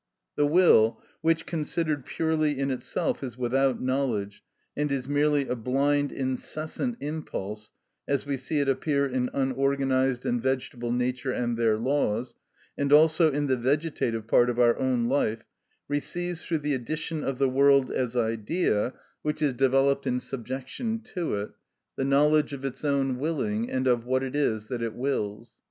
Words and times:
The 0.35 0.47
will, 0.47 0.99
which, 1.21 1.45
considered 1.45 2.07
purely 2.07 2.57
in 2.57 2.71
itself, 2.71 3.21
is 3.23 3.37
without 3.37 3.79
knowledge, 3.83 4.41
and 4.75 4.91
is 4.91 5.07
merely 5.07 5.47
a 5.47 5.55
blind 5.55 6.11
incessant 6.11 6.97
impulse, 7.01 7.71
as 8.07 8.25
we 8.25 8.35
see 8.35 8.59
it 8.61 8.67
appear 8.67 9.05
in 9.05 9.29
unorganised 9.31 10.25
and 10.25 10.41
vegetable 10.41 10.91
nature 10.91 11.29
and 11.29 11.55
their 11.55 11.77
laws, 11.77 12.33
and 12.75 12.91
also 12.91 13.31
in 13.31 13.45
the 13.45 13.55
vegetative 13.55 14.25
part 14.25 14.49
of 14.49 14.57
our 14.59 14.75
own 14.79 15.07
life, 15.07 15.45
receives 15.87 16.41
through 16.41 16.57
the 16.65 16.73
addition 16.73 17.23
of 17.23 17.37
the 17.37 17.47
world 17.47 17.91
as 17.91 18.15
idea, 18.15 18.93
which 19.21 19.39
is 19.39 19.53
developed 19.53 20.07
in 20.07 20.19
subjection 20.19 20.99
to 21.13 21.35
it, 21.35 21.51
the 21.95 22.05
knowledge 22.05 22.53
of 22.53 22.65
its 22.65 22.83
own 22.83 23.19
willing 23.19 23.69
and 23.69 23.85
of 23.85 24.03
what 24.07 24.23
it 24.23 24.35
is 24.35 24.65
that 24.65 24.81
it 24.81 24.95
wills. 24.95 25.59